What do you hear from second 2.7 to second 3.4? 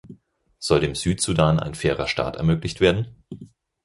werden?